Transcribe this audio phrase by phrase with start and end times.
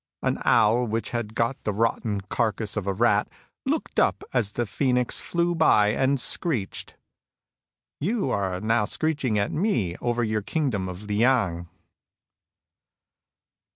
[0.23, 3.27] An owl which had got the rotten carcass of a rat,
[3.67, 6.95] looked up as the phoenix flew by, and screeched.
[8.01, 11.69] Are you not screeching at me over your kingdom of Liang